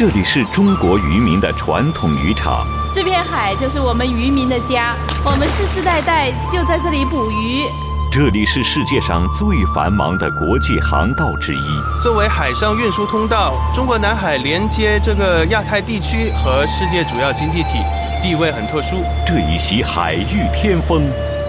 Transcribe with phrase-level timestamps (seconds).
[0.00, 7.66] 这里是中国渔民的传统渔场，这片海就是我们渔民的家，我们世世代代就在这里捕鱼。
[8.10, 12.00] 这里是世界上最繁忙的国际航道之一。
[12.00, 17.84] 作为海上运输通道，中国南海连接这个亚太地区和世界主要经济体，
[18.22, 19.04] 地位很特殊。
[19.26, 21.02] 这一席海域天风，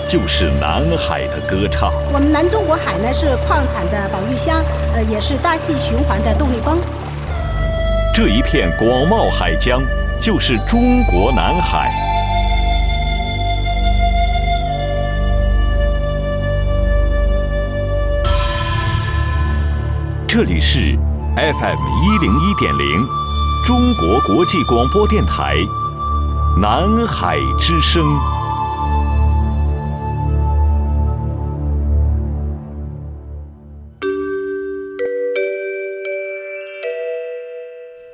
[0.10, 1.90] 就是南海的歌唱。
[2.12, 4.62] 我们南中国海呢是矿产的保育箱，
[4.94, 6.78] 呃，也是大气循环的动力泵。
[8.14, 9.82] 这一片广袤海疆，
[10.20, 11.90] 就是中国南海。
[20.28, 20.98] 这里是
[21.38, 23.08] FM 一零一点零，
[23.66, 25.56] 中国国际广播电台，
[26.60, 28.04] 南海之声。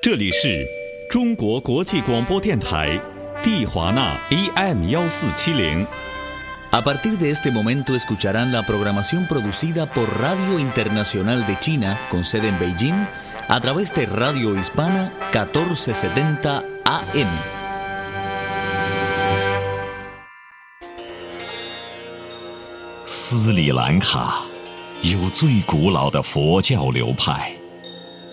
[0.09, 0.65] 这里是
[1.09, 2.97] 中国国际广播电台，
[3.43, 5.85] 蒂华纳 AM 幺四七零。
[6.71, 12.47] A partir de este momento escucharán la programación producida por Radio Internacional de China, con sede
[12.47, 13.05] en Beijing,
[13.49, 17.27] a través de Radio Hispana 1470 AM.
[23.05, 24.45] 斯里兰卡
[25.01, 27.51] 有最古老的佛教流派，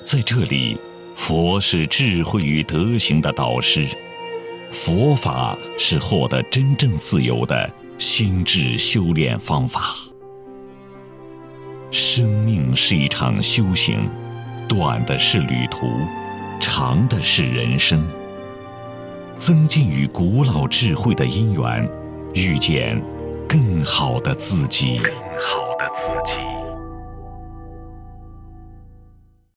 [0.05, 0.79] 在这里，
[1.15, 3.87] 佛是智慧与德行的导师，
[4.71, 7.71] 佛法是获得真正自由的。
[7.97, 9.95] 心智修炼方法。
[11.93, 14.11] 生命是一场修行，
[14.69, 15.87] 短的是旅途，
[16.59, 18.05] 长的是人生。
[19.39, 21.89] 增进与古老智慧的因缘，
[22.35, 23.01] 遇见
[23.49, 24.99] 更好的自己。
[24.99, 26.54] 更好的自己。